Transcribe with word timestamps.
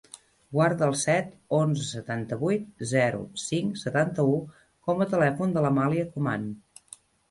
Guarda 0.53 0.87
el 0.91 0.95
set, 1.01 1.27
onze, 1.57 1.85
setanta-vuit, 1.91 2.67
zero, 2.95 3.23
cinc, 3.45 3.79
setanta-u 3.85 4.35
com 4.55 5.09
a 5.09 5.11
telèfon 5.17 5.59
de 5.59 5.69
l'Amàlia 5.69 6.13
Coman. 6.19 6.55